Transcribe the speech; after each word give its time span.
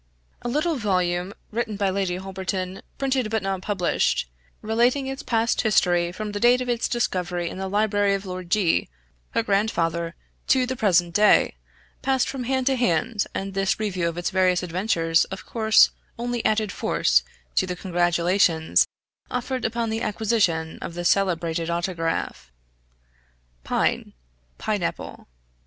A 0.41 0.49
little 0.49 0.77
volume 0.77 1.31
written 1.51 1.75
by 1.75 1.91
Lady 1.91 2.15
Holberton 2.15 2.81
printed 2.97 3.29
but 3.29 3.43
not 3.43 3.61
published 3.61 4.27
relating 4.63 5.05
its 5.05 5.21
past 5.21 5.61
history 5.61 6.11
from 6.11 6.31
the 6.31 6.39
date 6.39 6.59
of 6.59 6.67
its 6.67 6.87
discovery 6.89 7.47
in 7.47 7.59
the 7.59 7.67
library 7.67 8.15
of 8.15 8.25
Lord 8.25 8.49
G, 8.49 8.89
her 9.35 9.43
grandfather, 9.43 10.15
to 10.47 10.65
the 10.65 10.75
present 10.75 11.13
day, 11.13 11.53
passed 12.01 12.27
from 12.27 12.45
hand 12.45 12.65
to 12.65 12.77
hand, 12.77 13.25
and 13.35 13.53
this 13.53 13.79
review 13.79 14.09
of 14.09 14.17
its 14.17 14.31
various 14.31 14.63
adventures 14.63 15.25
of 15.25 15.45
course 15.45 15.91
only 16.17 16.43
added 16.43 16.71
force 16.71 17.21
to 17.55 17.67
the 17.67 17.75
congratulations 17.75 18.87
offered 19.29 19.63
upon 19.65 19.91
the 19.91 20.01
acquisition 20.01 20.79
of 20.81 20.95
this 20.95 21.09
celebrated 21.09 21.69
autograph. 21.69 22.51
{pine 23.63 24.13
= 24.35 24.57
pineapple. 24.57 25.27